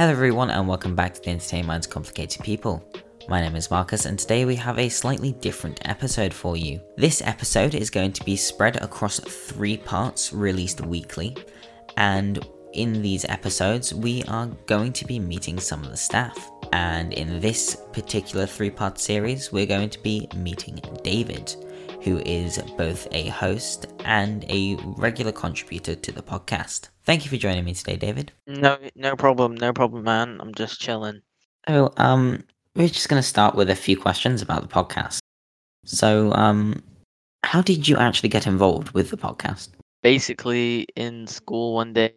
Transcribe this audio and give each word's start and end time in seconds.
Hello, 0.00 0.12
everyone, 0.12 0.48
and 0.48 0.66
welcome 0.66 0.94
back 0.94 1.12
to 1.12 1.20
the 1.20 1.28
Entertain 1.28 1.66
Minds 1.66 1.86
Complicated 1.86 2.42
People. 2.42 2.82
My 3.28 3.42
name 3.42 3.54
is 3.54 3.70
Marcus, 3.70 4.06
and 4.06 4.18
today 4.18 4.46
we 4.46 4.56
have 4.56 4.78
a 4.78 4.88
slightly 4.88 5.32
different 5.32 5.78
episode 5.86 6.32
for 6.32 6.56
you. 6.56 6.80
This 6.96 7.20
episode 7.20 7.74
is 7.74 7.90
going 7.90 8.12
to 8.12 8.24
be 8.24 8.34
spread 8.34 8.82
across 8.82 9.20
three 9.20 9.76
parts, 9.76 10.32
released 10.32 10.80
weekly, 10.80 11.36
and 11.98 12.38
in 12.72 13.02
these 13.02 13.26
episodes, 13.26 13.92
we 13.92 14.22
are 14.22 14.46
going 14.64 14.94
to 14.94 15.04
be 15.04 15.18
meeting 15.18 15.60
some 15.60 15.84
of 15.84 15.90
the 15.90 15.98
staff. 15.98 16.50
And 16.72 17.12
in 17.12 17.38
this 17.38 17.76
particular 17.92 18.46
three 18.46 18.70
part 18.70 18.98
series, 18.98 19.52
we're 19.52 19.66
going 19.66 19.90
to 19.90 20.02
be 20.02 20.26
meeting 20.34 20.80
David, 21.02 21.54
who 22.02 22.18
is 22.24 22.58
both 22.76 23.06
a 23.12 23.28
host 23.28 23.86
and 24.04 24.44
a 24.48 24.76
regular 24.96 25.32
contributor 25.32 25.94
to 25.94 26.12
the 26.12 26.22
podcast. 26.22 26.88
Thank 27.04 27.24
you 27.24 27.30
for 27.30 27.36
joining 27.36 27.64
me 27.64 27.74
today, 27.74 27.96
David. 27.96 28.32
No, 28.46 28.78
no 28.94 29.16
problem, 29.16 29.54
no 29.54 29.72
problem, 29.72 30.04
man. 30.04 30.38
I'm 30.40 30.54
just 30.54 30.80
chilling. 30.80 31.22
Oh, 31.68 31.90
um, 31.96 32.44
we're 32.74 32.88
just 32.88 33.08
going 33.08 33.20
to 33.20 33.28
start 33.28 33.54
with 33.54 33.70
a 33.70 33.76
few 33.76 33.96
questions 33.96 34.42
about 34.42 34.62
the 34.62 34.68
podcast. 34.68 35.18
So, 35.84 36.32
um, 36.32 36.82
how 37.42 37.62
did 37.62 37.88
you 37.88 37.96
actually 37.96 38.28
get 38.28 38.46
involved 38.46 38.92
with 38.92 39.10
the 39.10 39.16
podcast? 39.16 39.70
Basically, 40.02 40.86
in 40.96 41.26
school 41.26 41.74
one 41.74 41.92
day, 41.92 42.14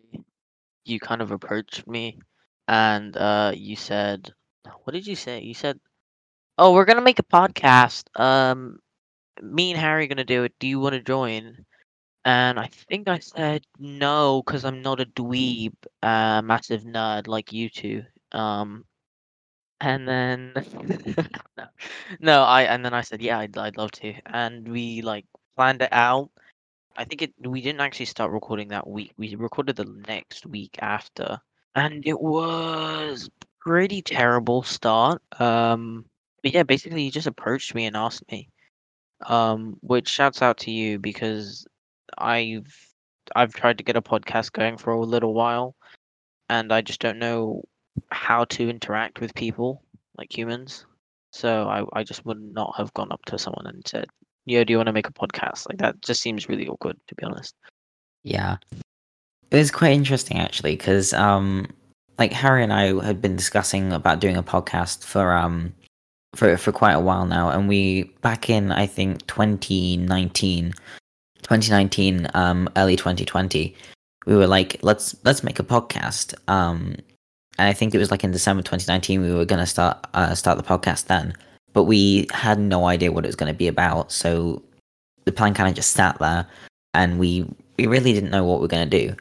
you 0.86 1.00
kind 1.00 1.22
of 1.22 1.31
approached 1.31 1.88
me, 1.88 2.20
and 2.68 3.16
uh, 3.18 3.52
you 3.56 3.76
said, 3.76 4.34
"What 4.84 4.94
did 4.94 5.08
you 5.08 5.16
say?" 5.16 5.42
You 5.42 5.54
said, 5.54 5.80
"Oh, 6.58 6.73
we're 6.73 6.86
gonna 6.86 7.02
make 7.02 7.20
a 7.20 7.23
podcast. 7.23 8.04
Um, 8.20 8.80
me 9.42 9.72
and 9.72 9.80
Harry 9.80 10.05
are 10.05 10.08
gonna 10.08 10.23
do 10.26 10.44
it. 10.44 10.54
Do 10.60 10.68
you 10.68 10.80
want 10.80 10.94
to 10.96 11.02
join?" 11.02 11.66
And 12.26 12.60
I 12.60 12.68
think 12.68 13.08
I 13.09 13.20
said 13.20 13.66
no 13.80 14.42
because 14.45 14.66
I'm 14.66 14.81
not 14.81 15.02
a 15.02 15.06
dweeb, 15.06 15.73
uh, 16.02 16.42
massive 16.42 16.84
nerd 16.84 17.28
like 17.28 17.52
you 17.54 17.70
two. 17.70 18.04
Um, 18.31 18.86
and 19.81 20.08
then 20.08 20.54
no, 21.58 21.66
no, 22.20 22.44
I 22.44 22.64
and 22.64 22.86
then 22.86 22.94
I 22.94 23.02
said 23.02 23.22
yeah, 23.22 23.39
I'd 23.39 23.58
I'd 23.58 23.78
love 23.78 23.92
to, 23.94 24.14
and 24.28 24.67
we 24.67 25.02
like 25.02 25.26
planned 25.58 25.81
it 25.81 25.89
out. 25.92 26.30
I 26.98 27.06
think 27.06 27.22
it 27.23 27.34
we 27.39 27.61
didn't 27.61 27.81
actually 27.81 28.06
start 28.08 28.31
recording 28.31 28.70
that 28.70 28.88
week. 28.88 29.14
We 29.17 29.36
recorded 29.36 29.76
the 29.76 29.86
next 30.08 30.45
week 30.45 30.78
after, 30.81 31.39
and 31.76 32.06
it 32.08 32.20
was 32.20 33.30
pretty 33.59 34.02
terrible 34.02 34.64
start. 34.64 35.22
Um, 35.42 36.06
but 36.44 36.54
yeah, 36.54 36.64
basically, 36.64 37.04
he 37.04 37.11
just 37.11 37.28
approached 37.28 37.76
me 37.76 37.86
and 37.86 37.95
asked 37.98 38.30
me. 38.31 38.50
Um, 39.28 39.78
which 39.82 40.08
shouts 40.08 40.42
out 40.42 40.58
to 40.60 40.72
you 40.72 41.00
because 41.00 41.66
I've 42.18 42.68
I've 43.36 43.54
tried 43.54 43.78
to 43.78 43.84
get 43.84 43.96
a 43.96 44.02
podcast 44.02 44.52
going 44.52 44.78
for 44.78 44.92
a 44.92 45.00
little 45.00 45.34
while, 45.34 45.76
and 46.50 46.72
I 46.72 46.82
just 46.82 47.00
don't 47.00 47.20
know 47.20 47.64
how 48.10 48.46
to 48.46 48.70
interact 48.70 49.20
with 49.22 49.36
people 49.36 49.84
like 50.18 50.36
humans. 50.36 50.86
So 51.32 51.68
I 51.68 52.00
I 52.00 52.04
just 52.04 52.26
would 52.26 52.42
not 52.42 52.76
have 52.78 52.94
gone 52.94 53.12
up 53.12 53.24
to 53.26 53.38
someone 53.38 53.68
and 53.68 53.88
said, 53.88 54.06
"Yo, 54.46 54.64
do 54.64 54.72
you 54.74 54.78
want 54.78 54.88
to 54.88 54.94
make 54.94 55.10
a 55.10 55.14
podcast?" 55.14 55.68
Like 55.70 55.80
that 55.80 56.02
just 56.02 56.22
seems 56.22 56.50
really 56.50 56.68
awkward, 56.68 56.98
to 57.08 57.16
be 57.16 57.24
honest. 57.24 57.56
Yeah, 58.24 58.58
it 59.52 59.58
was 59.58 59.72
quite 59.72 59.92
interesting 59.92 60.38
actually 60.38 60.76
because 60.76 61.14
um, 61.14 61.68
like 62.18 62.34
Harry 62.34 62.64
and 62.64 62.74
I 62.74 63.04
had 63.06 63.22
been 63.22 63.36
discussing 63.36 63.94
about 63.94 64.20
doing 64.20 64.38
a 64.38 64.44
podcast 64.44 65.04
for 65.04 65.34
um 65.34 65.74
for 66.36 66.58
for 66.58 66.72
quite 66.72 66.94
a 66.94 67.00
while 67.00 67.26
now, 67.26 67.50
and 67.50 67.67
we 67.67 68.03
back 68.22 68.50
in 68.50 68.72
I 68.72 68.86
think 68.88 69.26
2019 69.28 70.73
2019, 71.44 72.28
um, 72.34 72.70
early 72.76 72.95
2020, 72.95 73.76
we 74.26 74.36
were 74.36 74.48
like, 74.48 74.80
let's 74.81 75.16
let's 75.23 75.44
make 75.44 75.59
a 75.59 75.64
podcast. 75.64 76.34
Um, 76.48 76.95
and 77.60 77.67
I 77.67 77.73
think 77.73 77.94
it 77.94 77.99
was 77.99 78.10
like 78.10 78.23
in 78.23 78.32
December 78.32 78.64
2019 78.64 79.21
we 79.21 79.32
were 79.32 79.45
gonna 79.45 79.67
start 79.67 80.08
uh, 80.14 80.33
start 80.33 80.58
the 80.58 80.64
podcast 80.64 81.05
then, 81.05 81.33
but 81.73 81.83
we 81.83 82.27
had 82.32 82.60
no 82.60 82.86
idea 82.88 83.11
what 83.11 83.26
it 83.26 83.27
was 83.27 83.36
gonna 83.36 83.54
be 83.54 83.67
about. 83.67 84.11
So 84.11 84.64
the 85.26 85.32
plan 85.32 85.54
kind 85.54 85.70
of 85.70 85.76
just 85.76 85.92
sat 85.92 86.17
there, 86.20 86.48
and 86.94 87.20
we 87.20 87.45
we 87.77 87.86
really 87.86 88.14
didn't 88.14 88.32
know 88.32 88.44
what 88.44 88.60
we 88.60 88.65
are 88.65 88.70
gonna 88.70 88.86
do. 88.86 89.15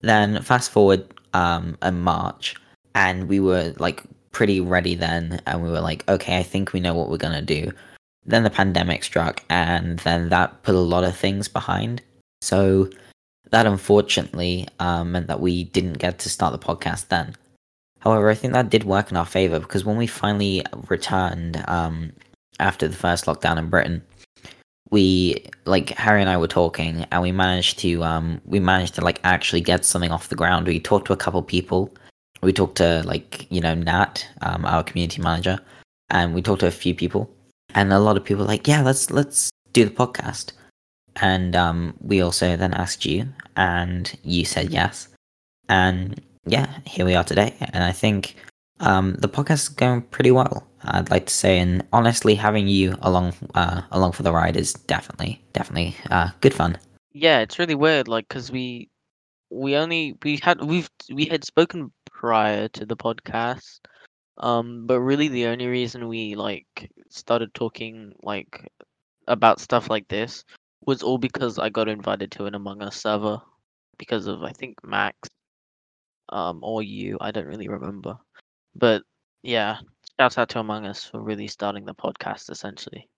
Then 0.00 0.42
fast 0.42 0.70
forward 0.70 1.04
um 1.34 1.76
in 1.82 2.00
March, 2.00 2.56
and 2.94 3.28
we 3.28 3.38
were 3.38 3.74
like 3.78 4.02
pretty 4.36 4.60
ready 4.60 4.94
then, 4.94 5.40
and 5.46 5.62
we 5.62 5.70
were 5.70 5.80
like, 5.90 6.08
okay, 6.08 6.38
I 6.38 6.42
think 6.42 6.72
we 6.72 6.80
know 6.80 6.94
what 6.94 7.08
we're 7.08 7.26
gonna 7.26 7.42
do 7.42 7.72
then 8.26 8.42
the 8.42 8.50
pandemic 8.50 9.04
struck, 9.04 9.42
and 9.48 10.00
then 10.00 10.28
that 10.30 10.62
put 10.62 10.74
a 10.74 10.80
lot 10.80 11.04
of 11.04 11.16
things 11.16 11.48
behind. 11.48 12.02
So 12.42 12.90
that 13.50 13.66
unfortunately 13.66 14.66
um, 14.80 15.12
meant 15.12 15.28
that 15.28 15.40
we 15.40 15.64
didn't 15.64 15.98
get 15.98 16.18
to 16.20 16.28
start 16.28 16.52
the 16.52 16.66
podcast 16.66 17.08
then. 17.08 17.34
However, 18.00 18.28
I 18.28 18.34
think 18.34 18.52
that 18.52 18.70
did 18.70 18.84
work 18.84 19.10
in 19.10 19.16
our 19.16 19.26
favor 19.26 19.60
because 19.60 19.84
when 19.84 19.96
we 19.96 20.06
finally 20.06 20.64
returned 20.88 21.64
um, 21.68 22.12
after 22.60 22.88
the 22.88 22.96
first 22.96 23.26
lockdown 23.26 23.58
in 23.58 23.70
Britain, 23.70 24.02
we 24.90 25.44
like 25.64 25.90
Harry 25.90 26.20
and 26.20 26.30
I 26.30 26.36
were 26.36 26.48
talking, 26.48 27.06
and 27.10 27.22
we 27.22 27.32
managed 27.32 27.78
to 27.80 28.02
um, 28.02 28.40
we 28.44 28.60
managed 28.60 28.94
to 28.96 29.00
like 29.02 29.20
actually 29.24 29.60
get 29.60 29.84
something 29.84 30.10
off 30.10 30.28
the 30.28 30.36
ground. 30.36 30.66
We 30.66 30.80
talked 30.80 31.06
to 31.06 31.12
a 31.12 31.16
couple 31.16 31.42
people. 31.42 31.92
We 32.42 32.52
talked 32.52 32.76
to 32.76 33.02
like 33.04 33.46
you 33.50 33.60
know 33.60 33.74
Nat, 33.74 34.26
um, 34.42 34.64
our 34.64 34.82
community 34.84 35.22
manager, 35.22 35.58
and 36.10 36.34
we 36.34 36.42
talked 36.42 36.60
to 36.60 36.66
a 36.66 36.70
few 36.70 36.94
people 36.94 37.30
and 37.76 37.92
a 37.92 37.98
lot 37.98 38.16
of 38.16 38.24
people 38.24 38.44
like, 38.44 38.66
yeah, 38.66 38.82
let's 38.82 39.10
let's 39.10 39.50
do 39.72 39.84
the 39.84 39.90
podcast. 39.90 40.52
And 41.16 41.54
um, 41.54 41.94
we 42.00 42.20
also 42.20 42.56
then 42.56 42.74
asked 42.74 43.04
you, 43.04 43.28
and 43.56 44.18
you 44.24 44.44
said 44.44 44.70
yes. 44.70 45.08
And 45.68 46.20
yeah, 46.46 46.78
here 46.86 47.04
we 47.04 47.14
are 47.14 47.24
today. 47.24 47.54
And 47.60 47.84
I 47.84 47.92
think 47.92 48.36
um, 48.80 49.14
the 49.18 49.28
podcast 49.28 49.52
is 49.52 49.68
going 49.68 50.02
pretty 50.02 50.30
well. 50.30 50.66
I'd 50.82 51.10
like 51.10 51.26
to 51.26 51.34
say, 51.34 51.58
and 51.58 51.84
honestly, 51.92 52.34
having 52.34 52.66
you 52.66 52.96
along 53.02 53.34
uh, 53.54 53.82
along 53.92 54.12
for 54.12 54.22
the 54.22 54.32
ride 54.32 54.56
is 54.56 54.72
definitely 54.72 55.42
definitely 55.52 55.94
uh, 56.10 56.30
good 56.40 56.54
fun. 56.54 56.78
Yeah, 57.12 57.40
it's 57.40 57.58
really 57.58 57.74
weird, 57.74 58.08
like 58.08 58.28
because 58.28 58.50
we 58.50 58.88
we 59.50 59.76
only 59.76 60.16
we 60.22 60.38
had 60.42 60.62
we've 60.62 60.88
we 61.12 61.26
had 61.26 61.44
spoken 61.44 61.92
prior 62.18 62.66
to 62.68 62.86
the 62.86 62.96
podcast, 62.96 63.80
um, 64.38 64.86
but 64.86 65.00
really 65.00 65.28
the 65.28 65.46
only 65.46 65.66
reason 65.66 66.08
we 66.08 66.34
like 66.34 66.90
started 67.10 67.52
talking 67.52 68.12
like 68.22 68.66
about 69.28 69.60
stuff 69.60 69.90
like 69.90 70.08
this 70.08 70.44
was 70.86 71.02
all 71.02 71.18
because 71.18 71.58
I 71.58 71.68
got 71.68 71.88
invited 71.88 72.30
to 72.32 72.46
an 72.46 72.54
Among 72.54 72.82
Us 72.82 72.96
server 72.96 73.38
because 73.98 74.26
of 74.26 74.42
I 74.42 74.52
think 74.52 74.76
Max, 74.82 75.28
um, 76.30 76.60
or 76.62 76.82
you. 76.82 77.18
I 77.20 77.32
don't 77.32 77.46
really 77.46 77.68
remember, 77.68 78.16
but 78.74 79.02
yeah, 79.42 79.78
shouts 80.18 80.38
out 80.38 80.48
to 80.50 80.60
Among 80.60 80.86
Us 80.86 81.04
for 81.04 81.20
really 81.20 81.48
starting 81.48 81.84
the 81.84 81.94
podcast 81.94 82.50
essentially, 82.50 83.08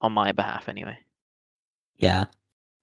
on 0.00 0.12
my 0.12 0.32
behalf 0.32 0.70
anyway. 0.70 0.96
Yeah, 1.98 2.24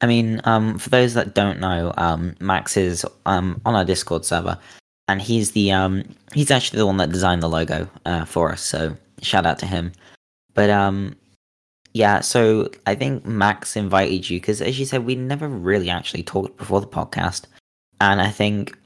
I 0.02 0.06
mean, 0.06 0.42
um, 0.44 0.78
for 0.78 0.90
those 0.90 1.16
that 1.16 1.34
don't 1.34 1.60
know, 1.60 1.92
um, 1.98 2.36
Max 2.40 2.78
is 2.78 3.04
um 3.26 3.60
on 3.66 3.74
our 3.74 3.86
Discord 3.86 4.26
server, 4.26 4.60
and 5.10 5.22
he's 5.22 5.52
the 5.52 5.72
um 5.72 6.04
he's 6.34 6.52
actually 6.52 6.78
the 6.78 6.86
one 6.86 6.98
that 6.98 7.12
designed 7.12 7.42
the 7.42 7.50
logo 7.50 7.90
uh, 8.06 8.26
for 8.26 8.52
us. 8.52 8.62
So 8.62 8.96
shout 9.22 9.46
out 9.46 9.60
to 9.60 9.66
him. 9.66 9.92
But 10.54 10.70
um 10.70 11.16
yeah, 11.94 12.20
so 12.20 12.70
I 12.86 12.94
think 12.94 13.26
Max 13.26 13.76
invited 13.76 14.30
you 14.30 14.40
because, 14.40 14.62
as 14.62 14.78
you 14.80 14.86
said, 14.86 15.06
we 15.06 15.16
never 15.16 15.48
really 15.48 15.90
actually 15.90 16.22
talked 16.22 16.56
before 16.56 16.80
the 16.80 16.88
podcast, 16.88 17.46
and 18.00 18.22
I 18.22 18.30
think 18.30 18.78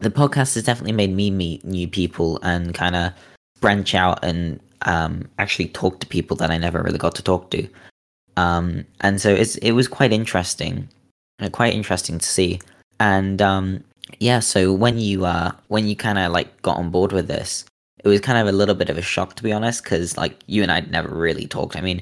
the 0.00 0.10
podcast 0.10 0.54
has 0.54 0.64
definitely 0.64 0.92
made 0.92 1.14
me 1.14 1.30
meet 1.30 1.64
new 1.64 1.88
people 1.88 2.38
and 2.42 2.74
kind 2.74 2.94
of 2.94 3.12
branch 3.60 3.94
out 3.94 4.22
and 4.22 4.60
um, 4.82 5.28
actually 5.38 5.68
talk 5.68 6.00
to 6.00 6.06
people 6.06 6.36
that 6.36 6.50
I 6.50 6.58
never 6.58 6.82
really 6.82 6.98
got 6.98 7.14
to 7.14 7.22
talk 7.22 7.50
to. 7.52 7.66
Um, 8.36 8.84
and 9.00 9.18
so 9.18 9.30
it's 9.30 9.56
it 9.56 9.72
was 9.72 9.88
quite 9.88 10.12
interesting, 10.12 10.90
quite 11.52 11.72
interesting 11.72 12.18
to 12.18 12.26
see. 12.26 12.60
And 12.98 13.40
um, 13.40 13.82
yeah, 14.18 14.40
so 14.40 14.72
when 14.72 14.98
you 14.98 15.24
uh 15.24 15.52
when 15.68 15.86
you 15.86 15.94
kind 15.96 16.18
of 16.18 16.32
like 16.32 16.62
got 16.62 16.76
on 16.76 16.90
board 16.90 17.12
with 17.12 17.28
this, 17.28 17.64
it 18.02 18.08
was 18.08 18.20
kind 18.20 18.38
of 18.38 18.52
a 18.52 18.56
little 18.56 18.74
bit 18.74 18.90
of 18.90 18.98
a 18.98 19.02
shock 19.02 19.34
to 19.36 19.42
be 19.42 19.52
honest, 19.52 19.84
because 19.84 20.16
like 20.16 20.38
you 20.46 20.62
and 20.62 20.72
I 20.72 20.80
never 20.80 21.08
really 21.08 21.46
talked. 21.46 21.76
I 21.76 21.80
mean, 21.80 22.00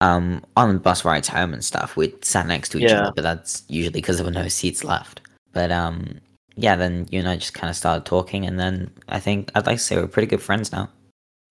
um, 0.00 0.42
on 0.56 0.78
bus 0.78 1.04
rides 1.04 1.28
home 1.28 1.52
and 1.52 1.64
stuff, 1.64 1.96
we'd 1.96 2.24
sat 2.24 2.46
next 2.46 2.70
to 2.70 2.78
each 2.78 2.90
yeah. 2.90 3.02
other, 3.02 3.12
but 3.14 3.22
that's 3.22 3.64
usually 3.68 3.92
because 3.92 4.16
there 4.16 4.24
were 4.24 4.32
no 4.32 4.48
seats 4.48 4.84
left. 4.84 5.20
But 5.52 5.70
um, 5.70 6.20
yeah, 6.56 6.76
then 6.76 7.06
you 7.10 7.18
and 7.18 7.28
I 7.28 7.36
just 7.36 7.54
kind 7.54 7.70
of 7.70 7.76
started 7.76 8.06
talking, 8.06 8.46
and 8.46 8.58
then 8.58 8.90
I 9.08 9.20
think 9.20 9.50
I'd 9.54 9.66
like 9.66 9.78
to 9.78 9.82
say 9.82 9.96
we're 9.96 10.06
pretty 10.06 10.28
good 10.28 10.42
friends 10.42 10.72
now. 10.72 10.88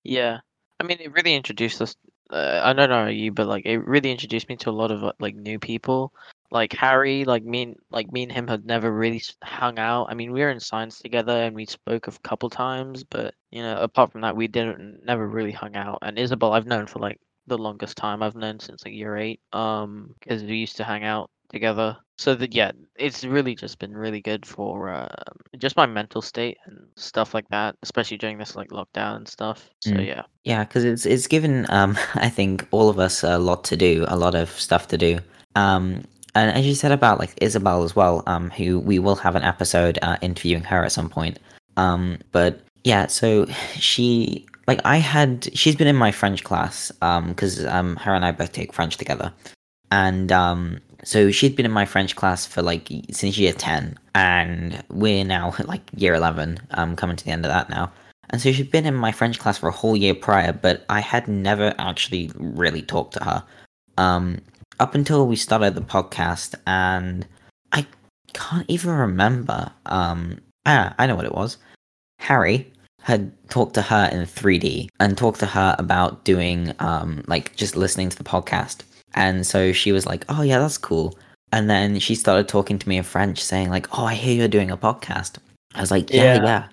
Yeah, 0.03 0.39
I 0.79 0.83
mean, 0.83 0.97
it 0.99 1.11
really 1.11 1.35
introduced 1.35 1.81
us. 1.81 1.95
Uh, 2.31 2.61
I 2.63 2.73
don't 2.73 2.89
know 2.89 3.07
you, 3.07 3.31
but 3.31 3.47
like 3.47 3.65
it 3.65 3.79
really 3.79 4.11
introduced 4.11 4.49
me 4.49 4.55
to 4.57 4.69
a 4.69 4.71
lot 4.71 4.91
of 4.91 5.13
like 5.19 5.35
new 5.35 5.59
people 5.59 6.13
like 6.51 6.73
Harry, 6.73 7.25
like 7.25 7.43
me, 7.43 7.63
and, 7.63 7.75
like 7.91 8.11
me 8.11 8.23
and 8.23 8.31
him 8.31 8.47
had 8.47 8.65
never 8.65 8.91
really 8.91 9.21
hung 9.43 9.77
out. 9.79 10.07
I 10.09 10.13
mean, 10.15 10.31
we 10.31 10.41
were 10.41 10.49
in 10.49 10.59
science 10.59 10.99
together 10.99 11.43
and 11.43 11.55
we 11.55 11.65
spoke 11.65 12.07
a 12.07 12.11
couple 12.23 12.49
times, 12.49 13.03
but 13.03 13.35
you 13.51 13.61
know, 13.61 13.77
apart 13.81 14.11
from 14.11 14.21
that, 14.21 14.35
we 14.35 14.47
didn't 14.47 15.01
never 15.05 15.27
really 15.27 15.51
hung 15.51 15.75
out. 15.75 15.99
And 16.01 16.17
Isabel, 16.17 16.53
I've 16.53 16.67
known 16.67 16.87
for 16.87 16.99
like 16.99 17.19
the 17.47 17.57
longest 17.57 17.97
time. 17.97 18.23
I've 18.23 18.35
known 18.35 18.59
since 18.59 18.83
like 18.85 18.93
year 18.93 19.17
eight, 19.17 19.41
um, 19.53 20.13
because 20.19 20.43
we 20.43 20.57
used 20.57 20.77
to 20.77 20.83
hang 20.83 21.03
out 21.03 21.29
together. 21.51 21.97
So 22.17 22.35
that 22.35 22.53
yeah, 22.53 22.71
it's 22.95 23.23
really 23.23 23.55
just 23.55 23.79
been 23.79 23.95
really 23.95 24.21
good 24.21 24.45
for 24.45 24.89
uh, 24.89 25.07
just 25.57 25.77
my 25.77 25.85
mental 25.85 26.21
state 26.21 26.57
and 26.65 26.77
stuff 26.95 27.33
like 27.33 27.47
that, 27.49 27.75
especially 27.81 28.17
during 28.17 28.37
this 28.37 28.55
like 28.55 28.69
lockdown 28.69 29.17
and 29.17 29.27
stuff. 29.27 29.69
So 29.79 29.91
Mm. 29.91 30.05
yeah, 30.05 30.23
Yeah, 30.43 30.63
because 30.63 30.83
it's 30.83 31.05
it's 31.05 31.27
given 31.27 31.65
um 31.69 31.97
I 32.15 32.29
think 32.29 32.67
all 32.71 32.89
of 32.89 32.99
us 32.99 33.23
a 33.23 33.37
lot 33.37 33.63
to 33.65 33.77
do, 33.77 34.05
a 34.07 34.17
lot 34.17 34.35
of 34.35 34.49
stuff 34.49 34.87
to 34.89 34.97
do. 34.97 35.19
Um, 35.55 36.03
and 36.35 36.55
as 36.55 36.65
you 36.65 36.75
said 36.75 36.91
about 36.91 37.19
like 37.19 37.33
Isabel 37.41 37.83
as 37.83 37.95
well, 37.95 38.23
um, 38.27 38.49
who 38.49 38.79
we 38.79 38.99
will 38.99 39.15
have 39.15 39.35
an 39.35 39.43
episode 39.43 39.99
uh, 40.01 40.17
interviewing 40.21 40.63
her 40.63 40.83
at 40.83 40.91
some 40.91 41.09
point. 41.09 41.39
Um, 41.77 42.19
but 42.31 42.61
yeah, 42.83 43.07
so 43.07 43.45
she 43.75 44.45
like 44.67 44.81
I 44.85 44.97
had 44.97 45.49
she's 45.53 45.75
been 45.75 45.87
in 45.87 45.95
my 45.95 46.11
French 46.11 46.43
class 46.43 46.91
um 47.01 47.29
because 47.29 47.65
um 47.65 47.95
her 47.97 48.13
and 48.13 48.23
I 48.23 48.31
both 48.31 48.51
take 48.51 48.73
French 48.73 48.97
together, 48.97 49.33
and 49.91 50.31
um 50.31 50.79
so 51.03 51.31
she'd 51.31 51.55
been 51.55 51.65
in 51.65 51.71
my 51.71 51.85
French 51.85 52.15
class 52.15 52.45
for 52.45 52.61
like 52.61 52.89
since 53.11 53.37
year 53.37 53.53
ten, 53.53 53.97
and 54.15 54.83
we're 54.89 55.23
now 55.25 55.53
like 55.65 55.81
year 55.95 56.13
eleven, 56.13 56.59
um 56.71 56.95
coming 56.95 57.15
to 57.15 57.25
the 57.25 57.31
end 57.31 57.45
of 57.45 57.51
that 57.51 57.69
now. 57.69 57.91
And 58.31 58.41
so 58.41 58.51
she'd 58.51 58.71
been 58.71 58.85
in 58.85 58.95
my 58.95 59.11
French 59.11 59.39
class 59.39 59.57
for 59.57 59.69
a 59.69 59.71
whole 59.71 59.97
year 59.97 60.13
prior, 60.13 60.53
but 60.53 60.85
I 60.87 60.99
had 60.99 61.27
never 61.27 61.73
actually 61.79 62.31
really 62.35 62.83
talked 62.83 63.13
to 63.15 63.23
her. 63.23 63.43
Um, 63.97 64.39
up 64.79 64.95
until 64.95 65.27
we 65.27 65.35
started 65.35 65.75
the 65.75 65.81
podcast, 65.81 66.55
and 66.65 67.25
I 67.71 67.85
can't 68.33 68.65
even 68.69 68.91
remember. 68.91 69.71
Um, 69.85 70.39
ah, 70.65 70.93
I 70.97 71.07
know 71.07 71.15
what 71.15 71.25
it 71.25 71.35
was. 71.35 71.57
Harry 72.19 72.71
had 73.01 73.31
talked 73.49 73.73
to 73.75 73.81
her 73.81 74.09
in 74.11 74.25
3D 74.25 74.89
and 74.99 75.17
talked 75.17 75.39
to 75.39 75.45
her 75.45 75.75
about 75.79 76.25
doing, 76.25 76.73
um, 76.79 77.23
like 77.27 77.55
just 77.55 77.75
listening 77.75 78.09
to 78.09 78.17
the 78.17 78.23
podcast. 78.23 78.81
And 79.13 79.45
so 79.47 79.71
she 79.71 79.91
was 79.91 80.05
like, 80.05 80.25
"Oh 80.29 80.41
yeah, 80.43 80.59
that's 80.59 80.77
cool." 80.77 81.17
And 81.51 81.69
then 81.69 81.97
she 81.99 82.13
started 82.13 82.47
talking 82.47 82.77
to 82.77 82.87
me 82.89 82.97
in 82.97 83.03
French, 83.03 83.43
saying 83.43 83.69
like, 83.69 83.87
"Oh, 83.97 84.05
I 84.05 84.13
hear 84.13 84.35
you're 84.35 84.47
doing 84.47 84.69
a 84.71 84.77
podcast." 84.77 85.37
I 85.75 85.81
was 85.81 85.91
like, 85.91 86.11
"Yeah, 86.11 86.35
Yeah. 86.35 86.43
yeah." 86.43 86.67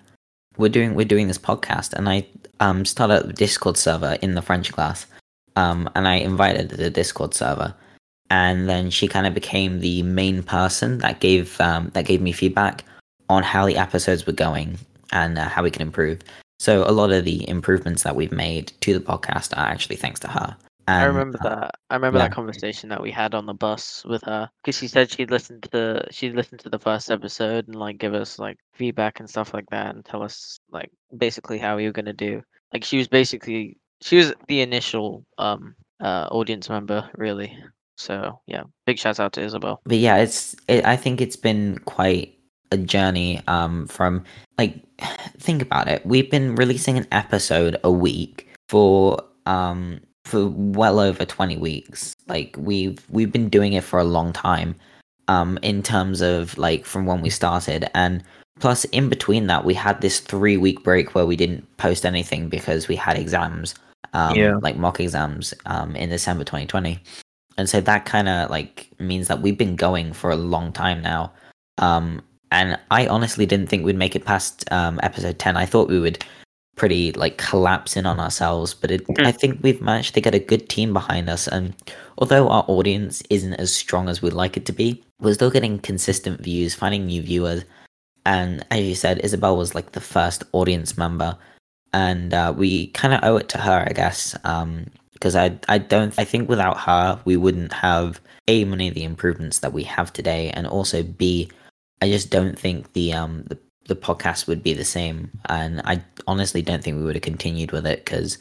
We're 0.59 0.69
doing 0.71 0.95
we're 0.95 1.07
doing 1.07 1.29
this 1.29 1.39
podcast, 1.39 1.93
and 1.95 2.09
I 2.09 2.27
um 2.61 2.85
started 2.85 3.31
a 3.31 3.33
Discord 3.33 3.77
server 3.77 4.19
in 4.21 4.35
the 4.35 4.43
French 4.43 4.73
class, 4.73 5.07
um, 5.55 5.89
and 5.95 6.07
I 6.09 6.17
invited 6.17 6.71
the 6.71 6.91
Discord 6.91 7.35
server, 7.35 7.75
and 8.31 8.69
then 8.69 8.91
she 8.91 9.09
kind 9.09 9.27
of 9.27 9.35
became 9.35 9.81
the 9.81 10.03
main 10.03 10.43
person 10.43 10.99
that 10.99 11.21
gave 11.21 11.61
um 11.61 11.91
that 11.95 12.07
gave 12.07 12.21
me 12.21 12.33
feedback 12.33 12.85
on 13.29 13.43
how 13.43 13.67
the 13.67 13.77
episodes 13.77 14.27
were 14.27 14.33
going 14.33 14.79
and 15.13 15.39
uh, 15.39 15.49
how 15.49 15.63
we 15.63 15.71
can 15.71 15.83
improve. 15.83 16.21
So 16.59 16.85
a 16.89 16.93
lot 16.93 17.13
of 17.13 17.25
the 17.25 17.49
improvements 17.49 18.03
that 18.05 18.17
we've 18.17 18.33
made 18.33 18.73
to 18.81 18.95
the 18.95 19.01
podcast 19.01 19.57
are 19.57 19.67
actually 19.67 19.97
thanks 19.97 20.21
to 20.21 20.29
her. 20.29 20.57
And, 20.89 21.03
I 21.03 21.05
remember 21.05 21.39
uh, 21.41 21.49
that. 21.49 21.75
I 21.91 21.95
remember 21.95 22.19
yeah. 22.19 22.29
that 22.29 22.35
conversation 22.35 22.89
that 22.91 23.03
we 23.03 23.11
had 23.11 23.35
on 23.35 23.47
the 23.47 23.55
bus 23.55 24.05
with 24.05 24.23
her 24.23 24.49
because 24.63 24.79
she 24.79 24.87
said 24.87 25.11
she'd 25.11 25.33
listened 25.33 25.65
to 25.73 26.07
she'd 26.13 26.35
listened 26.35 26.61
to 26.61 26.71
the 26.71 26.79
first 26.79 27.11
episode 27.11 27.67
and 27.67 27.75
like 27.75 27.99
give 27.99 28.15
us 28.15 28.39
like 28.39 28.59
feedback 28.73 29.19
and 29.19 29.29
stuff 29.29 29.53
like 29.53 29.69
that 29.71 29.95
and 29.95 30.05
tell 30.05 30.23
us 30.23 30.61
like 30.71 30.91
basically 31.17 31.59
how 31.59 31.77
we 31.77 31.87
were 31.87 31.93
gonna 31.93 32.13
do. 32.13 32.41
Like 32.73 32.85
she 32.85 32.99
was 32.99 33.09
basically 33.09 33.79
she 34.01 34.17
was 34.17 34.33
the 34.47 34.61
initial 34.61 35.25
um 35.39 35.75
uh 36.01 36.29
audience 36.31 36.69
member 36.69 37.11
really. 37.17 37.59
So 37.97 38.41
yeah, 38.47 38.65
big 38.87 38.99
shout 38.99 39.19
out 39.21 39.33
to 39.35 39.43
Isabel. 39.43 39.81
but 39.85 39.99
yeah, 39.99 40.17
it's 40.19 40.55
it, 40.69 40.85
I 40.85 40.97
think 40.97 41.21
it's 41.21 41.37
been 41.37 41.79
quite 41.87 42.33
a 42.73 42.77
journey 42.77 43.41
um 43.47 43.87
from 43.87 44.25
like 44.59 44.75
think 45.39 45.63
about 45.63 45.89
it. 45.89 46.05
We've 46.07 46.31
been 46.31 46.55
releasing 46.57 46.99
an 46.99 47.07
episode 47.13 47.77
a 47.85 47.91
week 47.91 48.49
for 48.69 49.19
um 49.47 50.01
for 50.25 50.49
well 50.49 50.99
over 50.99 51.25
20 51.25 51.57
weeks. 51.57 52.15
Like 52.29 52.55
we've 52.59 52.99
we've 53.09 53.31
been 53.33 53.49
doing 53.49 53.73
it 53.75 53.85
for 53.85 53.99
a 53.99 54.05
long 54.05 54.33
time 54.33 54.75
um 55.29 55.59
in 55.63 55.83
terms 55.83 56.21
of 56.21 56.57
like 56.59 56.85
from 56.85 57.07
when 57.07 57.21
we 57.23 57.31
started 57.31 57.89
and 57.95 58.23
plus 58.61 58.85
in 58.87 59.09
between 59.09 59.47
that 59.49 59.65
we 59.65 59.75
had 59.75 60.01
this 60.01 60.19
3 60.21 60.57
week 60.57 60.83
break 60.83 61.15
where 61.15 61.27
we 61.27 61.37
didn't 61.37 61.65
post 61.77 62.05
anything 62.07 62.49
because 62.49 62.89
we 62.89 62.97
had 62.97 63.17
exams 63.19 63.75
um 64.13 64.35
Yeah. 64.37 64.57
like 64.61 64.77
mock 64.77 64.99
exams 65.01 65.55
um 65.67 65.95
in 65.97 66.11
December 66.11 66.45
2020 66.45 66.99
and 67.59 67.69
so 67.69 67.81
that 67.81 68.05
kind 68.05 68.29
of 68.29 68.51
like 68.51 68.89
means 68.99 69.29
that 69.29 69.41
we've 69.43 69.59
been 69.59 69.77
going 69.77 70.13
for 70.13 70.31
a 70.31 70.37
long 70.37 70.73
time 70.73 71.03
now. 71.03 71.33
Um 71.79 72.23
and 72.53 72.79
i 72.93 73.09
honestly 73.09 73.45
didn't 73.45 73.67
think 73.69 73.85
we'd 73.85 73.97
make 73.97 74.15
it 74.15 74.25
past 74.25 74.65
um 74.71 75.01
episode 75.03 75.37
10 75.37 75.57
i 75.57 75.67
thought 75.67 75.89
we 75.89 75.99
would 75.99 76.25
pretty 76.77 77.11
like 77.13 77.39
collapse 77.39 77.97
in 77.97 78.07
on 78.07 78.21
ourselves 78.21 78.73
but 78.73 78.91
it, 78.93 79.05
Mm. 79.09 79.27
i 79.27 79.33
think 79.33 79.59
we've 79.63 79.81
managed 79.83 80.15
to 80.15 80.21
get 80.21 80.33
a 80.35 80.39
good 80.39 80.69
team 80.69 80.93
behind 80.93 81.29
us. 81.29 81.49
And 81.49 81.75
although 82.19 82.49
our 82.49 82.65
audience 82.69 83.21
isn't 83.31 83.55
as 83.55 83.75
strong 83.75 84.09
as 84.09 84.23
we'd 84.23 84.33
like 84.33 84.57
it 84.57 84.65
to 84.67 84.73
be 84.73 85.03
we're 85.21 85.35
still 85.35 85.51
getting 85.51 85.81
consistent 85.81 86.41
views 86.41 86.73
finding 86.73 87.07
new 87.07 87.21
viewers. 87.21 87.65
And 88.25 88.65
as 88.71 88.83
you 88.85 88.95
said 88.95 89.25
isabel 89.25 89.57
was 89.57 89.75
like 89.75 89.91
the 89.93 90.01
first 90.01 90.45
audience 90.53 90.97
member. 90.97 91.37
And 91.93 92.33
uh, 92.33 92.53
we 92.57 92.89
kind 92.89 93.13
of 93.15 93.21
owe 93.25 93.39
it 93.39 93.49
to 93.51 93.59
her 93.59 93.85
i 93.89 93.93
guess. 93.93 94.37
Um 94.45 94.87
because 95.17 95.35
I 95.35 95.59
I 95.69 95.79
don't 95.79 96.15
I 96.19 96.25
think 96.25 96.49
without 96.49 96.79
her 96.81 97.21
we 97.25 97.37
wouldn't 97.37 97.73
have 97.73 98.21
a 98.49 98.65
many 98.65 98.89
of 98.89 98.95
the 98.95 99.05
improvements 99.05 99.59
that 99.61 99.73
we 99.73 99.83
have 99.85 100.13
today, 100.13 100.51
and 100.51 100.67
also 100.67 101.03
b 101.03 101.51
I 102.03 102.09
just 102.09 102.31
don't 102.31 102.59
think 102.59 102.93
the 102.93 103.13
um 103.13 103.45
the 103.49 103.59
the 103.87 103.97
podcast 103.97 104.47
would 104.49 104.63
be 104.63 104.75
the 104.75 104.85
same, 104.85 105.31
and 105.47 105.81
I 105.85 106.03
honestly 106.27 106.61
don't 106.63 106.83
think 106.83 106.97
we 106.97 107.05
would 107.05 107.15
have 107.17 107.23
continued 107.23 107.73
with 107.73 107.87
it 107.87 108.05
because 108.05 108.39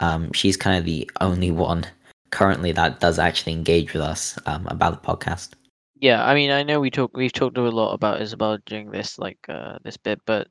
um 0.00 0.32
she's 0.32 0.56
kind 0.56 0.78
of 0.78 0.84
the 0.84 1.10
only 1.20 1.50
one 1.50 1.86
currently 2.30 2.72
that 2.72 3.00
does 3.00 3.18
actually 3.18 3.52
engage 3.52 3.92
with 3.92 4.02
us 4.02 4.38
um 4.46 4.66
about 4.66 5.02
the 5.02 5.08
podcast. 5.08 5.52
Yeah, 6.00 6.24
I 6.24 6.34
mean, 6.34 6.50
I 6.50 6.62
know 6.62 6.80
we 6.80 6.90
talk 6.90 7.16
we've 7.16 7.32
talked 7.32 7.56
a 7.56 7.62
lot 7.62 7.94
about 7.94 8.20
Isabel 8.20 8.58
during 8.66 8.90
this 8.90 9.18
like 9.18 9.38
uh 9.48 9.78
this 9.84 9.96
bit, 9.96 10.20
but 10.26 10.48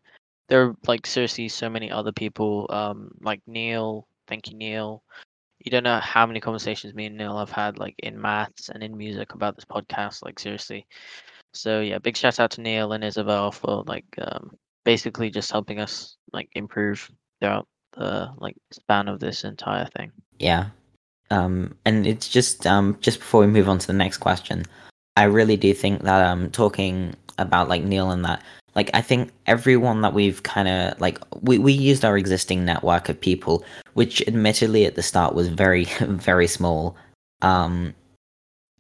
there 0.48 0.64
are 0.64 0.76
like 0.88 1.06
seriously 1.06 1.50
so 1.50 1.70
many 1.70 1.92
other 1.92 2.12
people 2.12 2.68
um 2.70 3.12
like 3.22 3.42
Neil, 3.48 4.08
thank 4.28 4.50
you 4.50 4.58
Neil. 4.58 5.04
You 5.66 5.72
don't 5.72 5.84
know 5.84 6.00
how 6.00 6.26
many 6.26 6.40
conversations 6.40 6.94
me 6.94 7.08
and 7.08 7.18
Neil 7.18 7.38
have 7.40 7.50
had 7.52 7.80
like 7.80 7.96
in 8.00 8.22
maths 8.22 8.70
and 8.70 8.84
in 8.84 8.96
music 8.96 9.34
about 9.34 9.56
this 9.56 9.66
podcast, 9.66 10.24
like 10.24 10.40
seriously. 10.40 10.86
So 11.54 11.82
yeah, 11.82 11.98
big 11.98 12.16
shout 12.16 12.40
out 12.40 12.52
to 12.52 12.62
Neil 12.62 12.94
and 12.94 13.04
Isabel 13.04 13.52
for 13.52 13.84
like 13.88 14.06
um 14.20 14.52
basically 14.84 15.32
just 15.32 15.52
helping 15.52 15.80
us 15.80 16.18
like 16.32 16.50
improve 16.54 17.10
throughout 17.42 17.68
the 17.98 18.30
like 18.38 18.56
span 18.72 19.08
of 19.08 19.20
this 19.20 19.44
entire 19.44 19.88
thing. 19.98 20.12
Yeah. 20.40 20.68
Um, 21.32 21.76
and 21.86 22.06
it's 22.06 22.30
just 22.30 22.68
um, 22.68 22.98
just 23.02 23.20
before 23.20 23.42
we 23.42 23.48
move 23.48 23.68
on 23.68 23.80
to 23.80 23.88
the 23.88 23.94
next 23.94 24.18
question, 24.18 24.64
I 25.18 25.24
really 25.24 25.58
do 25.58 25.74
think 25.74 26.04
that 26.04 26.24
um, 26.24 26.52
talking 26.52 27.16
about 27.40 27.68
like 27.68 27.84
Neil 27.84 28.12
and 28.12 28.24
that, 28.26 28.44
like 28.76 28.90
I 28.94 29.02
think 29.02 29.32
everyone 29.48 30.02
that 30.02 30.14
we've 30.14 30.44
kind 30.44 30.68
of 30.68 31.00
like 31.00 31.18
we 31.42 31.58
we 31.58 31.72
used 31.72 32.04
our 32.04 32.18
existing 32.18 32.66
network 32.66 33.10
of 33.10 33.20
people, 33.20 33.64
which 33.94 34.22
admittedly 34.28 34.86
at 34.86 34.96
the 34.96 35.04
start 35.04 35.34
was 35.34 35.48
very 35.48 35.86
very 36.02 36.48
small. 36.48 36.96
Um, 37.42 37.94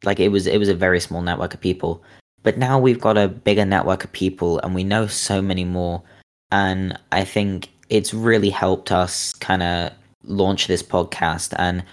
like 0.03 0.19
it 0.19 0.29
was 0.29 0.47
it 0.47 0.57
was 0.57 0.69
a 0.69 0.75
very 0.75 0.99
small 0.99 1.21
network 1.21 1.53
of 1.53 1.61
people, 1.61 2.03
but 2.43 2.57
now 2.57 2.77
we've 2.77 2.99
got 2.99 3.17
a 3.17 3.29
bigger 3.29 3.65
network 3.65 4.03
of 4.03 4.11
people, 4.11 4.59
and 4.59 4.75
we 4.75 4.83
know 4.83 5.07
so 5.07 5.41
many 5.41 5.63
more, 5.63 6.03
and 6.51 6.99
I 7.11 7.23
think 7.23 7.69
it's 7.89 8.13
really 8.13 8.49
helped 8.49 8.91
us 8.91 9.33
kind 9.33 9.63
of 9.63 9.91
launch 10.23 10.67
this 10.67 10.83
podcast. 10.83 11.53
And 11.57 11.83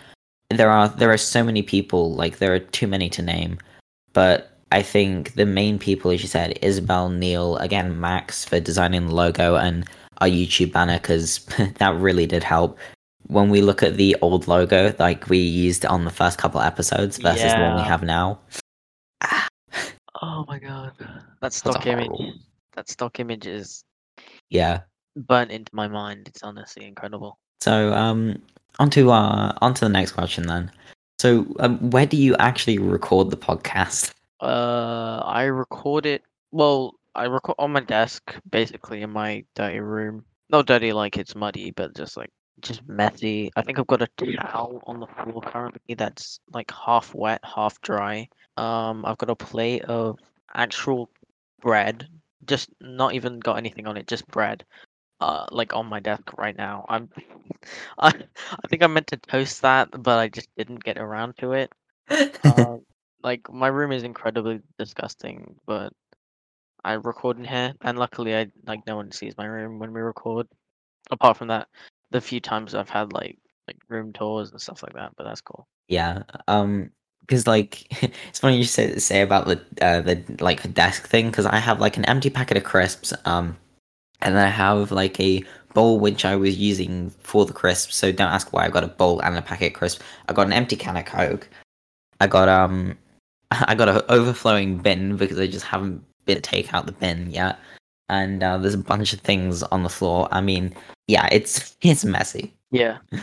there 0.50 0.70
are 0.70 0.88
there 0.88 1.12
are 1.12 1.18
so 1.18 1.44
many 1.44 1.62
people 1.62 2.14
like 2.14 2.38
there 2.38 2.52
are 2.54 2.58
too 2.58 2.88
many 2.88 3.08
to 3.10 3.22
name. 3.22 3.58
But 4.12 4.51
i 4.72 4.82
think 4.82 5.34
the 5.34 5.46
main 5.46 5.78
people 5.78 6.10
as 6.10 6.22
you 6.22 6.28
said 6.28 6.58
isabel 6.62 7.08
neil 7.08 7.56
again 7.58 8.00
max 8.00 8.44
for 8.44 8.58
designing 8.58 9.06
the 9.06 9.14
logo 9.14 9.56
and 9.56 9.88
our 10.22 10.28
youtube 10.28 10.72
banner 10.72 10.98
because 10.98 11.44
that 11.78 11.94
really 11.96 12.26
did 12.26 12.44
help. 12.44 12.78
When 13.26 13.50
we 13.50 13.60
look 13.60 13.82
at 13.82 13.96
the 13.96 14.16
old 14.20 14.46
logo 14.46 14.94
like 14.98 15.28
we 15.28 15.38
used 15.38 15.84
on 15.84 16.04
the 16.04 16.10
first 16.10 16.38
couple 16.38 16.60
episodes 16.60 17.18
versus 17.18 17.52
the 17.52 17.60
one 17.60 17.76
we 17.76 17.82
have 17.82 18.02
now. 18.02 18.38
Oh 20.22 20.44
my 20.46 20.58
god. 20.58 20.92
That 21.40 21.52
stock 21.52 21.86
image 21.86 22.06
horrible- 22.06 22.34
that 22.74 22.88
stock 22.88 23.18
image 23.20 23.46
is 23.46 23.84
yeah. 24.50 24.80
burnt 25.16 25.50
into 25.50 25.74
my 25.74 25.88
mind. 25.88 26.28
It's 26.28 26.42
honestly 26.42 26.86
incredible. 26.86 27.38
so 27.60 27.92
um 27.92 28.40
onto 28.78 29.10
uh 29.10 29.52
onto 29.60 29.80
the 29.86 29.88
next 29.88 30.12
question 30.12 30.46
then. 30.46 30.70
So 31.20 31.46
um, 31.58 31.90
where 31.90 32.06
do 32.06 32.16
you 32.16 32.36
actually 32.36 32.78
record 32.78 33.30
the 33.30 33.36
podcast 33.36 34.12
Uh, 34.42 35.22
I 35.24 35.44
record 35.44 36.04
it. 36.04 36.22
Well, 36.50 36.96
I 37.14 37.24
record 37.24 37.54
on 37.58 37.72
my 37.72 37.80
desk, 37.80 38.34
basically 38.50 39.02
in 39.02 39.10
my 39.10 39.44
dirty 39.54 39.78
room. 39.78 40.24
Not 40.50 40.66
dirty 40.66 40.92
like 40.92 41.16
it's 41.16 41.36
muddy, 41.36 41.70
but 41.70 41.94
just 41.94 42.16
like 42.16 42.30
just 42.60 42.86
messy. 42.88 43.52
I 43.54 43.62
think 43.62 43.78
I've 43.78 43.86
got 43.86 44.02
a 44.02 44.08
towel 44.36 44.82
on 44.86 44.98
the 44.98 45.06
floor 45.06 45.40
currently 45.42 45.94
that's 45.94 46.40
like 46.52 46.72
half 46.72 47.14
wet, 47.14 47.40
half 47.44 47.80
dry. 47.82 48.28
Um, 48.56 49.04
I've 49.06 49.18
got 49.18 49.30
a 49.30 49.36
plate 49.36 49.84
of 49.84 50.18
actual 50.52 51.08
bread, 51.60 52.08
just 52.44 52.68
not 52.80 53.14
even 53.14 53.38
got 53.38 53.58
anything 53.58 53.86
on 53.86 53.96
it, 53.96 54.08
just 54.08 54.26
bread. 54.26 54.64
Uh, 55.20 55.46
like 55.52 55.72
on 55.72 55.86
my 55.86 56.00
desk 56.00 56.36
right 56.36 56.56
now. 56.56 56.84
I'm, 56.88 57.08
I, 57.98 58.08
I 58.08 58.68
think 58.68 58.82
I 58.82 58.88
meant 58.88 59.06
to 59.08 59.16
toast 59.18 59.62
that, 59.62 59.90
but 59.92 60.18
I 60.18 60.26
just 60.28 60.48
didn't 60.56 60.82
get 60.82 60.98
around 60.98 61.36
to 61.38 61.52
it. 61.52 61.72
Um, 62.44 62.82
like 63.22 63.52
my 63.52 63.68
room 63.68 63.92
is 63.92 64.02
incredibly 64.02 64.60
disgusting, 64.78 65.54
but 65.66 65.92
I 66.84 66.94
record 66.94 67.38
in 67.38 67.44
here, 67.44 67.74
and 67.82 67.98
luckily 67.98 68.36
I 68.36 68.48
like 68.66 68.86
no 68.86 68.96
one 68.96 69.12
sees 69.12 69.36
my 69.36 69.46
room 69.46 69.78
when 69.78 69.92
we 69.92 70.00
record. 70.00 70.46
Apart 71.10 71.36
from 71.36 71.48
that, 71.48 71.68
the 72.10 72.20
few 72.20 72.40
times 72.40 72.74
I've 72.74 72.90
had 72.90 73.12
like 73.12 73.38
like 73.68 73.76
room 73.88 74.12
tours 74.12 74.50
and 74.50 74.60
stuff 74.60 74.82
like 74.82 74.94
that, 74.94 75.12
but 75.16 75.24
that's 75.24 75.40
cool. 75.40 75.66
Yeah. 75.88 76.22
Um. 76.48 76.90
Because 77.20 77.46
like 77.46 77.86
it's 78.28 78.40
funny 78.40 78.58
you 78.58 78.64
say 78.64 78.96
say 78.98 79.22
about 79.22 79.46
the 79.46 79.60
uh, 79.80 80.00
the 80.00 80.22
like 80.40 80.74
desk 80.74 81.06
thing 81.06 81.30
because 81.30 81.46
I 81.46 81.56
have 81.56 81.80
like 81.80 81.96
an 81.96 82.04
empty 82.06 82.30
packet 82.30 82.56
of 82.56 82.64
crisps 82.64 83.12
um 83.26 83.56
and 84.22 84.36
then 84.36 84.46
I 84.46 84.50
have 84.50 84.90
like 84.90 85.18
a 85.20 85.44
bowl 85.74 85.98
which 85.98 86.24
I 86.24 86.36
was 86.36 86.56
using 86.56 87.10
for 87.20 87.44
the 87.44 87.52
crisps. 87.52 87.96
So 87.96 88.12
don't 88.12 88.28
ask 88.28 88.52
why 88.52 88.64
I 88.64 88.70
got 88.70 88.84
a 88.84 88.88
bowl 88.88 89.20
and 89.20 89.36
a 89.36 89.42
packet 89.42 89.68
of 89.68 89.78
crisps. 89.78 90.02
I 90.28 90.32
got 90.32 90.46
an 90.46 90.52
empty 90.52 90.76
can 90.76 90.96
of 90.96 91.04
Coke. 91.04 91.48
I 92.20 92.26
got 92.26 92.48
um 92.48 92.96
I 93.68 93.74
got 93.74 93.88
an 93.88 94.02
overflowing 94.08 94.78
bin 94.78 95.16
because 95.16 95.38
I 95.38 95.46
just 95.46 95.66
haven't 95.66 96.04
been 96.24 96.36
to 96.36 96.42
take 96.42 96.72
out 96.72 96.86
the 96.86 96.92
bin 96.92 97.30
yet. 97.30 97.58
And 98.08 98.42
uh, 98.42 98.58
there's 98.58 98.74
a 98.74 98.78
bunch 98.78 99.12
of 99.12 99.20
things 99.20 99.62
on 99.64 99.82
the 99.82 99.88
floor. 99.88 100.28
I 100.30 100.40
mean, 100.40 100.74
yeah, 101.06 101.28
it's 101.32 101.76
it's 101.82 102.04
messy. 102.04 102.54
Yeah. 102.70 102.98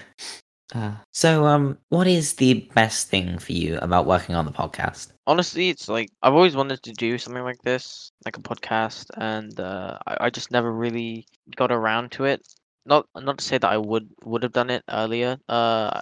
Uh, 0.75 0.93
so 1.11 1.47
um, 1.47 1.75
what 1.89 2.05
is 2.05 2.35
the 2.35 2.53
best 2.75 3.07
thing 3.07 3.39
for 3.39 3.53
you 3.53 3.79
about 3.81 4.05
working 4.05 4.35
on 4.35 4.45
the 4.45 4.51
podcast? 4.51 5.11
Honestly, 5.25 5.69
it's 5.69 5.89
like 5.89 6.11
I've 6.21 6.35
always 6.35 6.55
wanted 6.55 6.83
to 6.83 6.91
do 6.91 7.17
something 7.17 7.41
like 7.41 7.59
this, 7.63 8.11
like 8.23 8.37
a 8.37 8.41
podcast, 8.41 9.07
and 9.17 9.59
uh, 9.59 9.97
I, 10.05 10.17
I 10.25 10.29
just 10.29 10.51
never 10.51 10.71
really 10.71 11.25
got 11.55 11.71
around 11.71 12.11
to 12.11 12.25
it. 12.25 12.47
Not 12.85 13.07
not 13.15 13.37
to 13.37 13.43
say 13.43 13.57
that 13.57 13.69
I 13.71 13.77
would 13.77 14.09
would 14.23 14.43
have 14.43 14.51
done 14.53 14.69
it 14.69 14.83
earlier. 14.89 15.37
Uh, 15.47 16.01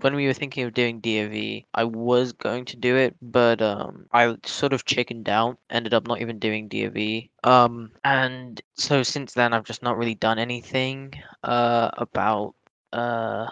when 0.00 0.14
we 0.14 0.26
were 0.26 0.32
thinking 0.34 0.64
of 0.64 0.74
doing 0.74 1.00
DOV, 1.00 1.66
I 1.74 1.84
was 1.84 2.32
going 2.32 2.64
to 2.66 2.76
do 2.76 2.96
it, 2.96 3.16
but 3.22 3.62
um, 3.62 4.06
I 4.12 4.36
sort 4.44 4.72
of 4.72 4.84
chickened 4.84 5.28
out. 5.28 5.58
Ended 5.70 5.94
up 5.94 6.06
not 6.08 6.20
even 6.20 6.38
doing 6.38 6.68
DOV. 6.68 7.30
Um, 7.44 7.92
and 8.04 8.60
so 8.74 9.02
since 9.02 9.34
then, 9.34 9.52
I've 9.52 9.64
just 9.64 9.82
not 9.82 9.96
really 9.96 10.14
done 10.14 10.38
anything 10.38 11.14
uh 11.44 11.90
about 11.98 12.54
uh 12.92 13.46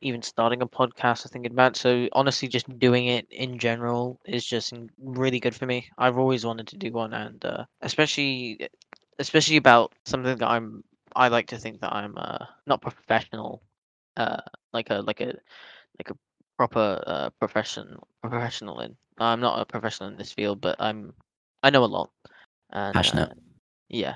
even 0.00 0.22
starting 0.22 0.62
a 0.62 0.66
podcast 0.66 1.24
or 1.24 1.28
thinking 1.28 1.52
about. 1.52 1.76
So 1.76 2.08
honestly, 2.12 2.48
just 2.48 2.66
doing 2.78 3.06
it 3.06 3.26
in 3.30 3.58
general 3.58 4.20
is 4.26 4.44
just 4.44 4.72
really 4.98 5.40
good 5.40 5.54
for 5.54 5.66
me. 5.66 5.88
I've 5.98 6.18
always 6.18 6.44
wanted 6.44 6.68
to 6.68 6.76
do 6.76 6.90
one, 6.92 7.12
and 7.14 7.44
uh, 7.44 7.64
especially 7.80 8.68
especially 9.18 9.56
about 9.56 9.92
something 10.04 10.36
that 10.36 10.46
I'm. 10.48 10.84
I 11.16 11.28
like 11.28 11.46
to 11.48 11.58
think 11.58 11.80
that 11.80 11.92
I'm 11.92 12.14
uh, 12.16 12.46
not 12.66 12.80
professional, 12.80 13.62
uh, 14.16 14.40
like 14.72 14.90
a 14.90 14.96
like 14.96 15.20
a 15.20 15.34
like 15.98 16.10
a 16.10 16.16
proper 16.56 17.02
uh, 17.06 17.30
profession 17.38 17.98
professional 18.22 18.80
in. 18.80 18.96
I'm 19.18 19.40
not 19.40 19.60
a 19.60 19.64
professional 19.64 20.08
in 20.10 20.16
this 20.16 20.32
field, 20.32 20.60
but 20.60 20.76
I'm 20.78 21.12
I 21.62 21.70
know 21.70 21.84
a 21.84 21.86
lot. 21.86 22.10
And, 22.70 22.94
Passionate. 22.94 23.30
Uh, 23.30 23.34
yeah, 23.88 24.14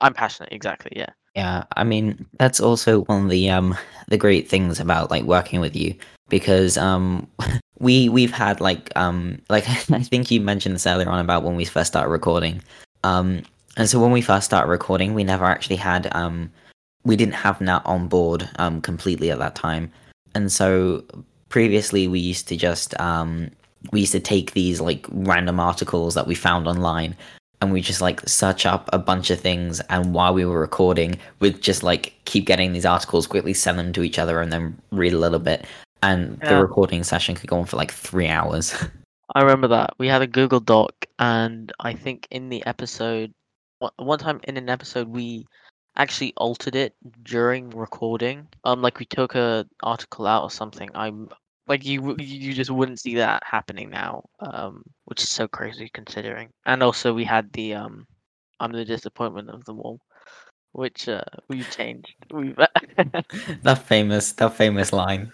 I'm 0.00 0.14
passionate. 0.14 0.52
Exactly. 0.52 0.92
Yeah. 0.94 1.10
Yeah, 1.34 1.64
I 1.76 1.84
mean 1.84 2.26
that's 2.38 2.60
also 2.60 3.02
one 3.04 3.24
of 3.24 3.30
the 3.30 3.48
um 3.48 3.74
the 4.08 4.18
great 4.18 4.48
things 4.48 4.78
about 4.78 5.10
like 5.10 5.24
working 5.24 5.60
with 5.60 5.74
you 5.74 5.94
because 6.28 6.76
um 6.76 7.26
we 7.78 8.08
we've 8.10 8.32
had 8.32 8.60
like 8.60 8.94
um 8.96 9.40
like 9.48 9.68
I 9.90 10.02
think 10.02 10.30
you 10.30 10.40
mentioned 10.40 10.74
this 10.74 10.86
earlier 10.86 11.08
on 11.08 11.20
about 11.20 11.42
when 11.42 11.56
we 11.56 11.64
first 11.64 11.92
started 11.92 12.10
recording 12.10 12.62
um 13.02 13.42
and 13.76 13.88
so 13.88 14.00
when 14.00 14.12
we 14.12 14.20
first 14.20 14.46
started 14.46 14.68
recording 14.68 15.14
we 15.14 15.24
never 15.24 15.44
actually 15.44 15.76
had 15.76 16.08
um 16.14 16.50
we 17.04 17.16
didn't 17.16 17.34
have 17.34 17.60
Nat 17.60 17.82
on 17.84 18.08
board 18.08 18.48
um 18.56 18.80
completely 18.80 19.30
at 19.30 19.38
that 19.38 19.54
time. 19.54 19.90
And 20.34 20.50
so 20.50 21.04
previously 21.48 22.08
we 22.08 22.20
used 22.20 22.48
to 22.48 22.56
just 22.56 22.98
um 23.00 23.50
we 23.90 24.00
used 24.00 24.12
to 24.12 24.20
take 24.20 24.52
these 24.52 24.80
like 24.80 25.06
random 25.10 25.58
articles 25.58 26.14
that 26.14 26.26
we 26.26 26.34
found 26.34 26.68
online 26.68 27.16
and 27.60 27.72
we 27.72 27.80
just 27.80 28.00
like 28.00 28.20
search 28.28 28.66
up 28.66 28.88
a 28.92 28.98
bunch 28.98 29.30
of 29.30 29.40
things. 29.40 29.80
And 29.88 30.14
while 30.14 30.34
we 30.34 30.44
were 30.44 30.60
recording 30.60 31.18
we'd 31.40 31.60
just 31.60 31.82
like 31.82 32.14
keep 32.24 32.46
getting 32.46 32.72
these 32.72 32.86
articles 32.86 33.26
quickly 33.26 33.54
send 33.54 33.78
them 33.78 33.92
to 33.94 34.02
each 34.02 34.18
other 34.18 34.40
and 34.40 34.52
then 34.52 34.78
read 34.90 35.12
a 35.12 35.18
little 35.18 35.40
bit. 35.40 35.66
And 36.04 36.40
the 36.40 36.56
recording 36.60 37.04
session 37.04 37.36
could 37.36 37.48
go 37.48 37.60
on 37.60 37.66
for 37.66 37.76
like 37.76 37.92
three 37.92 38.26
hours. 38.26 38.74
I 39.34 39.42
remember 39.42 39.68
that. 39.68 39.94
We 39.98 40.08
had 40.08 40.20
a 40.20 40.26
Google 40.26 40.60
Doc, 40.60 41.06
and 41.18 41.72
I 41.80 41.94
think 41.94 42.26
in 42.30 42.48
the 42.48 42.66
episode, 42.66 43.32
one 43.96 44.18
time 44.18 44.40
in 44.44 44.56
an 44.56 44.68
episode, 44.68 45.08
we 45.08 45.46
actually 45.96 46.32
altered 46.36 46.74
it 46.74 46.94
during 47.22 47.70
recording. 47.70 48.48
Um, 48.64 48.82
like 48.82 48.98
we 48.98 49.06
took 49.06 49.34
a 49.34 49.66
article 49.82 50.26
out 50.26 50.42
or 50.42 50.50
something. 50.50 50.90
I'm 50.94 51.28
like 51.68 51.84
you, 51.84 52.16
you 52.18 52.52
just 52.52 52.70
wouldn't 52.70 53.00
see 53.00 53.16
that 53.16 53.42
happening 53.44 53.90
now. 53.90 54.24
Um, 54.40 54.82
which 55.04 55.22
is 55.22 55.28
so 55.30 55.46
crazy 55.48 55.90
considering. 55.92 56.50
And 56.66 56.82
also 56.82 57.12
we 57.14 57.24
had 57.24 57.52
the 57.52 57.74
um, 57.74 58.06
I'm 58.60 58.72
the 58.72 58.84
disappointment 58.84 59.50
of 59.50 59.64
them 59.64 59.80
all, 59.80 60.00
which 60.72 61.08
uh 61.08 61.24
we 61.48 61.62
changed. 61.64 62.14
We 62.30 62.54
that 63.62 63.82
famous 63.86 64.32
that 64.32 64.54
famous 64.54 64.92
line 64.92 65.32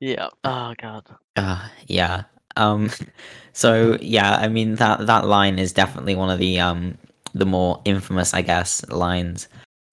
yeah. 0.00 0.28
Oh 0.44 0.74
god. 0.80 1.06
uh 1.36 1.68
yeah 1.86 2.24
um 2.56 2.90
so 3.52 3.96
yeah 4.00 4.36
i 4.36 4.48
mean 4.48 4.74
that 4.76 5.06
that 5.06 5.26
line 5.26 5.58
is 5.58 5.72
definitely 5.72 6.14
one 6.14 6.30
of 6.30 6.38
the 6.38 6.58
um 6.58 6.96
the 7.34 7.46
more 7.46 7.80
infamous 7.84 8.34
i 8.34 8.42
guess 8.42 8.86
lines 8.88 9.48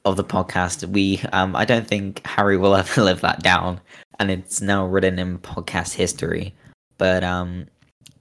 of 0.05 0.15
the 0.15 0.23
podcast 0.23 0.87
we 0.89 1.19
um 1.33 1.55
i 1.55 1.65
don't 1.65 1.87
think 1.87 2.25
harry 2.25 2.57
will 2.57 2.75
ever 2.81 3.03
live 3.03 3.21
that 3.21 3.41
down 3.43 3.79
and 4.19 4.31
it's 4.31 4.61
now 4.61 4.85
written 4.85 5.19
in 5.19 5.37
podcast 5.39 5.93
history 5.93 6.53
but 6.97 7.23
um 7.23 7.65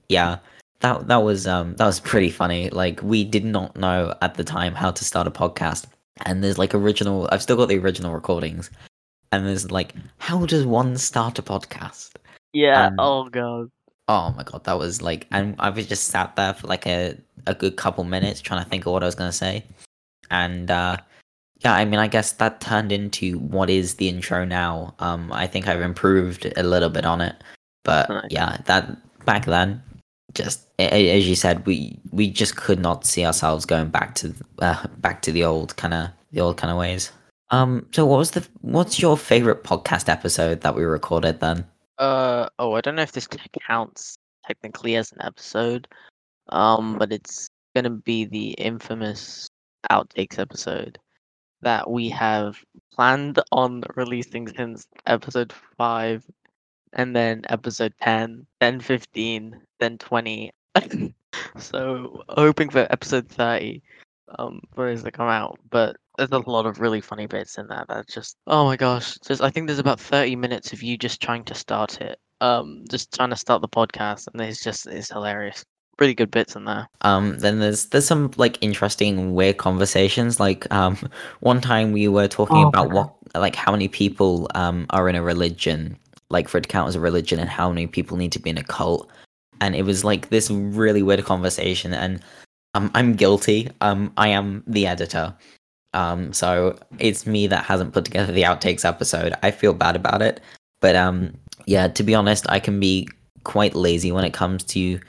yeah 0.09 0.37
that 0.79 1.07
that 1.07 1.17
was 1.17 1.47
um 1.47 1.75
that 1.75 1.85
was 1.85 1.99
pretty 1.99 2.29
funny 2.29 2.69
like 2.69 3.01
we 3.01 3.23
did 3.23 3.45
not 3.45 3.75
know 3.75 4.13
at 4.21 4.35
the 4.35 4.43
time 4.43 4.75
how 4.75 4.91
to 4.91 5.03
start 5.03 5.27
a 5.27 5.31
podcast 5.31 5.85
and 6.25 6.43
there's 6.43 6.57
like 6.57 6.75
original 6.75 7.27
i've 7.31 7.41
still 7.41 7.57
got 7.57 7.67
the 7.67 7.77
original 7.77 8.13
recordings 8.13 8.69
and 9.31 9.45
there's 9.45 9.71
like 9.71 9.93
how 10.19 10.45
does 10.45 10.65
one 10.65 10.97
start 10.97 11.39
a 11.39 11.41
podcast 11.41 12.11
Yeah. 12.53 12.87
Um, 12.87 12.95
oh 12.99 13.29
god. 13.29 13.69
Oh 14.07 14.33
my 14.37 14.43
god, 14.43 14.63
that 14.65 14.77
was 14.79 15.01
like, 15.01 15.27
and 15.31 15.55
I 15.59 15.69
was 15.69 15.85
just 15.87 16.05
sat 16.07 16.35
there 16.35 16.53
for 16.53 16.67
like 16.67 16.87
a 16.87 17.17
a 17.45 17.53
good 17.53 17.75
couple 17.75 18.03
minutes 18.03 18.41
trying 18.41 18.63
to 18.63 18.69
think 18.69 18.85
of 18.85 18.93
what 18.93 19.03
I 19.03 19.05
was 19.05 19.15
gonna 19.15 19.31
say, 19.33 19.63
and 20.31 20.71
uh, 20.71 20.97
yeah, 21.59 21.73
I 21.73 21.85
mean, 21.85 21.99
I 21.99 22.07
guess 22.07 22.31
that 22.33 22.61
turned 22.61 22.91
into 22.91 23.39
what 23.39 23.69
is 23.69 23.95
the 23.95 24.07
intro 24.09 24.45
now. 24.45 24.93
Um, 24.99 25.31
I 25.33 25.47
think 25.47 25.67
I've 25.67 25.81
improved 25.81 26.45
a 26.55 26.63
little 26.63 26.89
bit 26.89 27.05
on 27.05 27.19
it, 27.21 27.35
but 27.83 28.09
Nice. 28.09 28.27
yeah, 28.29 28.57
that 28.65 28.95
back 29.25 29.45
then, 29.45 29.81
just 30.33 30.67
as 30.79 31.27
you 31.27 31.35
said, 31.35 31.65
we 31.65 31.99
we 32.11 32.29
just 32.29 32.55
could 32.55 32.79
not 32.79 33.05
see 33.05 33.25
ourselves 33.25 33.65
going 33.65 33.89
back 33.89 34.15
to 34.15 34.33
uh, 34.59 34.87
back 34.99 35.21
to 35.23 35.31
the 35.31 35.43
old 35.43 35.75
kind 35.77 35.93
of 35.93 36.09
the 36.31 36.39
old 36.41 36.57
kind 36.57 36.71
of 36.71 36.77
ways. 36.77 37.11
Um, 37.49 37.85
so 37.91 38.05
what 38.05 38.19
was 38.19 38.31
the 38.31 38.47
what's 38.61 38.99
your 38.99 39.17
favorite 39.17 39.63
podcast 39.63 40.09
episode 40.09 40.61
that 40.61 40.75
we 40.75 40.83
recorded 40.83 41.39
then? 41.39 41.65
Uh 41.97 42.49
oh, 42.59 42.73
I 42.73 42.81
don't 42.81 42.95
know 42.95 43.01
if 43.01 43.11
this 43.11 43.27
counts 43.67 44.17
technically 44.45 44.95
as 44.95 45.11
an 45.11 45.19
episode, 45.21 45.87
um, 46.49 46.97
but 46.97 47.11
it's 47.11 47.49
gonna 47.75 47.89
be 47.89 48.25
the 48.25 48.51
infamous 48.51 49.49
outtakes 49.91 50.39
episode 50.39 50.99
that 51.61 51.89
we 51.89 52.09
have 52.09 52.63
planned 52.93 53.39
on 53.51 53.83
releasing 53.95 54.47
since 54.47 54.85
episode 55.05 55.53
five, 55.77 56.23
and 56.93 57.15
then 57.15 57.41
episode 57.49 57.93
10, 58.01 58.45
then 58.59 58.79
15, 58.79 59.59
then 59.79 59.97
20. 59.97 60.51
so 61.57 62.23
hoping 62.29 62.69
for 62.69 62.87
episode 62.91 63.27
30 63.29 63.81
um 64.37 64.61
for 64.75 64.89
us 64.89 65.03
to 65.03 65.11
come 65.11 65.29
out, 65.29 65.59
but 65.69 65.95
there's 66.17 66.31
a 66.31 66.39
lot 66.39 66.65
of 66.65 66.79
really 66.79 67.01
funny 67.01 67.27
bits 67.27 67.57
in 67.57 67.67
that. 67.67 67.87
That's 67.87 68.13
just 68.13 68.37
oh 68.47 68.65
my 68.65 68.77
gosh. 68.77 69.17
Just 69.25 69.41
I 69.41 69.49
think 69.49 69.67
there's 69.67 69.79
about 69.79 69.99
30 69.99 70.35
minutes 70.35 70.73
of 70.73 70.83
you 70.83 70.97
just 70.97 71.21
trying 71.21 71.43
to 71.45 71.55
start 71.55 72.01
it. 72.01 72.19
Um 72.41 72.83
just 72.89 73.13
trying 73.13 73.29
to 73.31 73.35
start 73.35 73.61
the 73.61 73.69
podcast 73.69 74.27
and 74.31 74.41
it's 74.41 74.63
just 74.63 74.87
it's 74.87 75.09
hilarious. 75.11 75.63
Really 75.99 76.13
good 76.15 76.29
bits 76.31 76.55
in 76.55 76.65
there. 76.65 76.87
Um, 77.01 77.39
then 77.39 77.59
there's 77.59 77.87
there's 77.87 78.05
some 78.05 78.31
like 78.37 78.57
interesting 78.61 79.33
weird 79.33 79.57
conversations. 79.57 80.39
Like 80.39 80.71
um, 80.71 80.95
one 81.39 81.59
time 81.61 81.91
we 81.91 82.07
were 82.07 82.27
talking 82.27 82.63
Oh, 82.63 82.67
about 82.67 82.91
what 82.91 83.15
like 83.35 83.55
how 83.55 83.71
many 83.71 83.87
people 83.87 84.47
um 84.55 84.85
are 84.91 85.09
in 85.09 85.15
a 85.15 85.23
religion, 85.23 85.97
like 86.29 86.49
for 86.49 86.59
it 86.59 86.61
to 86.61 86.69
count 86.69 86.87
as 86.87 86.95
a 86.95 86.99
religion, 86.99 87.39
and 87.39 87.49
how 87.49 87.69
many 87.69 87.87
people 87.87 88.15
need 88.17 88.31
to 88.33 88.39
be 88.39 88.51
in 88.51 88.57
a 88.59 88.63
cult. 88.63 89.09
And 89.59 89.75
it 89.75 89.83
was 89.83 90.03
like 90.03 90.29
this 90.29 90.51
really 90.51 91.01
weird 91.01 91.23
conversation. 91.25 91.93
And 91.93 92.21
um, 92.77 92.91
I'm 92.93 93.13
guilty. 93.13 93.69
Um, 93.81 94.13
I 94.17 94.29
am 94.29 94.63
the 94.67 94.85
editor. 94.85 95.35
Um, 95.93 96.31
so 96.31 96.77
it's 96.99 97.25
me 97.25 97.47
that 97.47 97.65
hasn't 97.65 97.93
put 97.93 98.05
together 98.05 98.31
the 98.31 98.43
outtakes 98.43 98.85
episode. 98.85 99.33
I 99.41 99.49
feel 99.49 99.73
bad 99.73 99.95
about 99.95 100.21
it, 100.21 100.41
but 100.79 100.95
um, 100.95 101.33
yeah. 101.65 101.87
To 101.87 102.03
be 102.03 102.13
honest, 102.13 102.45
I 102.49 102.59
can 102.59 102.79
be 102.79 103.09
quite 103.43 103.73
lazy 103.73 104.11
when 104.11 104.23
it 104.23 104.33
comes 104.33 104.63
to 104.65 104.99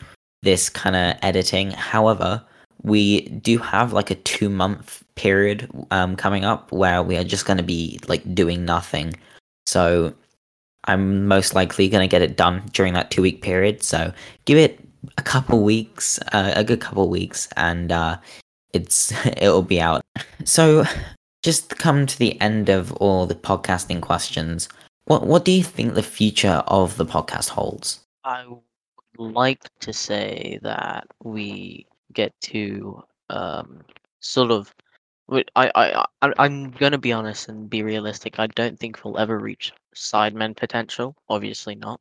this 0.43 0.71
kind 0.71 0.97
of 0.97 1.17
editing. 1.23 1.73
However, 1.73 2.43
we 2.83 3.29
do 3.29 3.59
have 3.59 3.93
like 3.93 4.11
a 4.11 4.15
two 4.15 4.49
month 4.49 5.05
period 5.15 5.69
um, 5.91 6.17
coming 6.17 6.45
up 6.45 6.73
where 6.73 7.03
we 7.03 7.17
are 7.19 7.25
just 7.25 7.45
going 7.45 7.59
to 7.59 7.63
be 7.63 8.01
like 8.09 8.35
doing 8.35 8.65
nothing. 8.65 9.13
So 9.67 10.15
I'm 10.85 11.27
most 11.27 11.55
likely 11.55 11.91
going 11.91 12.09
to 12.09 12.11
get 12.11 12.23
it 12.23 12.37
done 12.37 12.63
during 12.73 12.95
that 12.95 13.11
two 13.11 13.21
week 13.21 13.43
period. 13.43 13.83
So 13.83 14.11
give 14.47 14.57
it 14.57 14.81
a 15.17 15.23
couple 15.23 15.63
weeks, 15.63 16.19
uh, 16.33 16.53
a 16.55 16.65
good 16.65 16.81
couple 16.81 17.09
weeks, 17.09 17.49
and 17.57 17.93
uh, 17.93 18.19
it's 18.73 19.13
it'll 19.27 19.63
be 19.63 19.81
out. 19.81 20.03
So, 20.45 20.85
just 21.43 21.79
come 21.79 22.07
to 22.07 22.19
the 22.19 22.41
end 22.41 22.69
of 22.69 22.93
all 22.95 23.27
the 23.27 23.35
podcasting 23.35 24.01
questions. 24.01 24.69
What 25.05 25.27
what 25.27 25.45
do 25.45 25.53
you 25.53 25.65
think 25.65 25.95
the 25.95 26.03
future 26.03 26.63
of 26.67 26.97
the 26.97 27.07
podcast 27.07 27.49
holds? 27.51 28.01
I 28.25 28.47
would 28.47 29.33
like 29.33 29.63
to 29.81 29.93
say 29.93 30.59
that 30.63 31.07
we 31.23 31.87
get 32.13 32.33
to 32.43 33.03
um, 33.31 33.83
sort 34.21 34.51
of. 34.51 34.75
I, 35.31 35.71
I, 35.75 36.07
I, 36.23 36.33
I'm 36.39 36.71
going 36.71 36.93
to 36.93 36.99
be 36.99 37.13
honest 37.13 37.51
and 37.51 37.69
be 37.69 37.83
realistic. 37.83 38.39
I 38.39 38.47
don't 38.47 38.79
think 38.79 39.05
we'll 39.05 39.19
ever 39.19 39.39
reach 39.39 39.75
Sidemen 39.95 40.57
potential. 40.57 41.15
Obviously 41.29 41.75
not. 41.75 42.01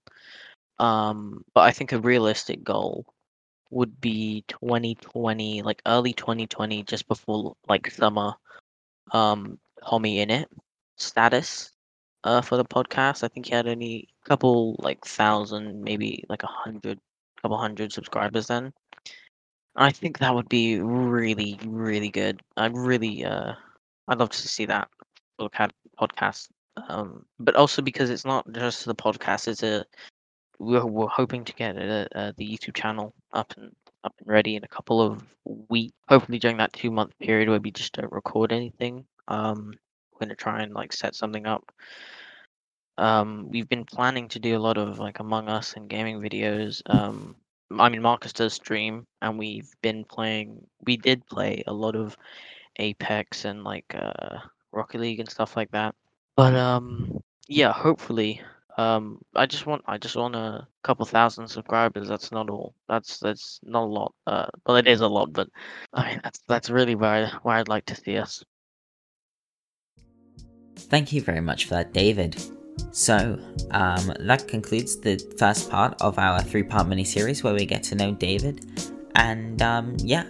Um, 0.80 1.44
but 1.54 1.62
I 1.62 1.72
think 1.72 1.92
a 1.92 2.00
realistic 2.00 2.64
goal 2.64 3.06
would 3.70 4.00
be 4.00 4.44
2020, 4.48 5.62
like 5.64 5.82
early 5.86 6.14
2020, 6.14 6.84
just 6.84 7.08
before 7.08 7.56
like 7.68 7.92
summer. 7.92 8.34
Um, 9.12 9.58
TommyInnit 9.84 10.46
status 10.98 11.72
uh, 12.24 12.42
for 12.42 12.58
the 12.58 12.66
podcast. 12.66 13.24
I 13.24 13.28
think 13.28 13.48
he 13.48 13.54
had 13.54 13.68
only 13.68 14.10
a 14.26 14.30
couple 14.30 14.76
like 14.80 15.06
thousand, 15.06 15.84
maybe 15.84 16.26
like 16.30 16.44
a 16.44 16.48
hundred, 16.48 17.00
couple 17.42 17.58
hundred 17.58 17.94
subscribers 17.94 18.48
then. 18.48 18.74
I 19.76 19.92
think 19.92 20.18
that 20.20 20.34
would 20.34 20.50
be 20.50 20.80
really, 20.80 21.60
really 21.66 22.10
good. 22.10 22.42
I'd 22.58 22.76
really, 22.76 23.24
uh, 23.24 23.54
I'd 24.08 24.20
love 24.20 24.32
to 24.32 24.48
see 24.48 24.66
that 24.66 24.90
podcast. 25.40 26.48
Um, 26.90 27.26
but 27.40 27.56
also 27.56 27.82
because 27.82 28.10
it's 28.10 28.26
not 28.26 28.52
just 28.52 28.86
the 28.86 28.96
podcast; 28.96 29.48
it's 29.48 29.64
a 29.64 29.86
we're, 30.60 30.86
we're 30.86 31.08
hoping 31.08 31.46
to 31.46 31.54
get 31.54 31.78
uh, 31.78 32.08
uh, 32.16 32.32
the 32.38 32.48
YouTube 32.48 32.76
channel 32.76 33.14
up 33.34 33.54
and 33.58 33.72
up 34.04 34.14
and 34.20 34.28
ready 34.28 34.56
in 34.56 34.64
a 34.64 34.68
couple 34.68 35.02
of 35.02 35.24
weeks. 35.70 35.94
Hopefully 36.08 36.40
during 36.40 36.58
that 36.58 36.74
two 36.74 36.92
month 36.92 37.18
period 37.20 37.50
where 37.50 37.60
we 37.60 37.72
just 37.72 37.94
don't 37.94 38.12
record 38.12 38.52
anything. 38.52 39.06
Um, 39.28 39.74
we're 40.14 40.26
gonna 40.26 40.36
try 40.36 40.62
and 40.62 40.74
like 40.74 40.94
set 40.94 41.16
something 41.16 41.46
up. 41.46 41.72
Um, 42.98 43.48
we've 43.50 43.70
been 43.70 43.86
planning 43.86 44.28
to 44.30 44.40
do 44.40 44.58
a 44.58 44.60
lot 44.60 44.78
of 44.78 45.00
like 45.00 45.20
Among 45.20 45.50
Us 45.50 45.74
and 45.74 45.90
gaming 45.90 46.20
videos. 46.20 46.82
Um, 46.88 47.36
I 47.78 47.90
mean 47.90 48.02
Marcus 48.02 48.34
does 48.34 48.54
stream, 48.54 49.06
and 49.22 49.38
we've 49.38 49.70
been 49.82 50.06
playing. 50.06 50.66
We 50.86 50.98
did 50.98 51.26
play 51.28 51.64
a 51.68 51.74
lot 51.74 51.96
of 51.96 52.18
Apex 52.78 53.46
and 53.46 53.64
like 53.64 53.86
uh, 53.94 54.40
Rocket 54.72 55.02
League 55.02 55.20
and 55.20 55.30
stuff 55.30 55.56
like 55.56 55.72
that. 55.72 55.94
But 56.36 56.56
um, 56.56 57.22
yeah, 57.48 57.74
hopefully 57.74 58.42
um, 58.78 59.20
I 59.36 59.48
just 59.48 59.66
want 59.66 59.84
I 59.88 59.98
just 59.98 60.16
want 60.16 60.36
a 60.36 60.68
couple 60.84 61.06
thousand 61.06 61.48
subscribers. 61.48 62.08
That's 62.08 62.32
not 62.32 62.50
all. 62.50 62.76
That's 62.88 63.20
that's 63.20 63.60
not 63.64 63.84
a 63.84 63.86
lot. 63.86 64.14
Uh, 64.28 64.48
well, 64.66 64.78
it 64.78 64.88
is 64.88 65.02
a 65.02 65.08
lot, 65.08 65.34
but 65.34 65.50
I 65.94 66.12
mean 66.12 66.22
that's 66.24 66.40
that's 66.48 66.70
really 66.70 66.96
where 66.96 67.26
I, 67.26 67.38
where 67.42 67.56
I'd 67.56 67.68
like 67.68 67.86
to 67.88 67.96
see 67.96 68.18
us. 68.18 68.44
Thank 70.76 71.12
you 71.12 71.22
very 71.22 71.42
much 71.42 71.66
for 71.66 71.72
that, 71.72 71.92
David. 71.92 72.40
So, 72.92 73.40
um, 73.72 74.14
that 74.20 74.48
concludes 74.48 75.00
the 75.00 75.18
first 75.40 75.72
part 75.72 76.00
of 76.02 76.20
our 76.20 76.42
three 76.42 76.64
part 76.64 76.88
mini 76.88 77.04
series 77.04 77.44
where 77.44 77.54
we 77.54 77.66
get 77.66 77.82
to 77.84 77.96
know 77.96 78.14
David. 78.14 78.66
And 79.16 79.60
um, 79.64 79.98
yeah, 80.00 80.26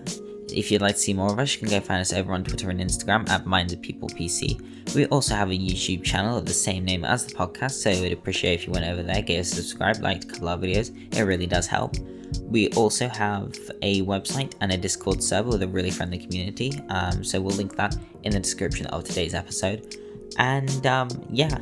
if 0.51 0.71
you'd 0.71 0.81
like 0.81 0.95
to 0.95 1.01
see 1.01 1.13
more 1.13 1.31
of 1.31 1.39
us, 1.39 1.53
you 1.53 1.59
can 1.59 1.69
go 1.69 1.79
find 1.79 2.01
us 2.01 2.13
over 2.13 2.33
on 2.33 2.43
Twitter 2.43 2.69
and 2.69 2.79
Instagram 2.79 3.29
at 3.29 3.45
Minds 3.45 3.73
of 3.73 3.81
People 3.81 4.09
PC. 4.09 4.95
We 4.95 5.05
also 5.07 5.35
have 5.35 5.49
a 5.49 5.57
YouTube 5.57 6.03
channel 6.03 6.37
of 6.37 6.45
the 6.45 6.53
same 6.53 6.85
name 6.85 7.03
as 7.03 7.25
the 7.25 7.35
podcast, 7.35 7.71
so 7.71 7.89
we'd 8.01 8.13
appreciate 8.13 8.53
if 8.55 8.67
you 8.67 8.73
went 8.73 8.85
over 8.85 9.03
there, 9.03 9.21
gave 9.21 9.41
us 9.41 9.51
a 9.51 9.55
subscribe, 9.57 10.01
liked 10.01 10.23
a 10.23 10.27
couple 10.27 10.47
of 10.47 10.61
videos. 10.61 10.91
It 11.15 11.23
really 11.23 11.47
does 11.47 11.67
help. 11.67 11.95
We 12.43 12.69
also 12.69 13.07
have 13.07 13.55
a 13.81 14.01
website 14.03 14.53
and 14.61 14.71
a 14.71 14.77
Discord 14.77 15.21
server 15.21 15.49
with 15.49 15.63
a 15.63 15.67
really 15.67 15.91
friendly 15.91 16.17
community, 16.17 16.79
um, 16.89 17.23
so 17.23 17.41
we'll 17.41 17.55
link 17.55 17.75
that 17.75 17.97
in 18.23 18.31
the 18.31 18.39
description 18.39 18.85
of 18.87 19.03
today's 19.03 19.33
episode. 19.33 19.95
And 20.37 20.85
um, 20.87 21.09
yeah, 21.29 21.57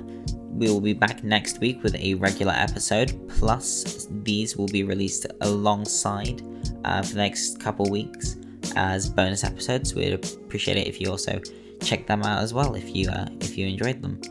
we 0.51 0.69
will 0.69 0.81
be 0.81 0.93
back 0.93 1.23
next 1.23 1.59
week 1.59 1.83
with 1.83 1.95
a 1.95 2.13
regular 2.15 2.53
episode. 2.53 3.29
Plus, 3.29 4.07
these 4.23 4.55
will 4.55 4.67
be 4.67 4.83
released 4.83 5.25
alongside 5.41 6.41
uh, 6.85 7.01
for 7.01 7.13
the 7.13 7.21
next 7.21 7.59
couple 7.59 7.89
weeks 7.89 8.37
as 8.75 9.09
bonus 9.09 9.43
episodes. 9.43 9.93
We'd 9.93 10.13
appreciate 10.13 10.77
it 10.77 10.87
if 10.87 10.99
you 11.01 11.09
also 11.09 11.39
check 11.81 12.07
them 12.07 12.23
out 12.23 12.41
as 12.41 12.53
well 12.53 12.75
if 12.75 12.95
you 12.95 13.09
uh, 13.09 13.27
if 13.41 13.57
you 13.57 13.67
enjoyed 13.67 14.01
them. 14.01 14.21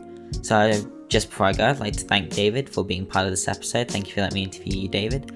So 0.41 0.71
just 1.07 1.29
before 1.29 1.47
I 1.47 1.53
go, 1.53 1.67
I'd 1.67 1.79
like 1.79 1.95
to 1.97 2.05
thank 2.05 2.31
David 2.31 2.69
for 2.69 2.83
being 2.83 3.05
part 3.05 3.25
of 3.25 3.31
this 3.31 3.47
episode. 3.47 3.89
Thank 3.89 4.07
you 4.07 4.13
for 4.13 4.21
letting 4.21 4.35
me 4.35 4.43
interview 4.43 4.81
you, 4.81 4.87
David. 4.87 5.31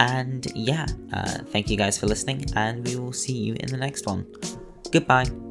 And 0.00 0.46
yeah, 0.54 0.86
uh, 1.12 1.38
thank 1.46 1.70
you 1.70 1.76
guys 1.76 1.96
for 1.96 2.06
listening, 2.06 2.44
and 2.56 2.86
we 2.86 2.96
will 2.96 3.12
see 3.12 3.36
you 3.36 3.54
in 3.60 3.68
the 3.68 3.76
next 3.76 4.06
one. 4.06 4.26
Goodbye. 4.90 5.41